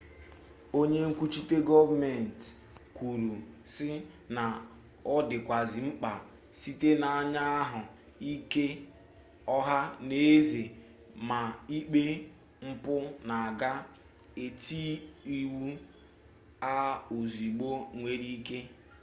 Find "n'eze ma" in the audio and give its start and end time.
10.07-11.39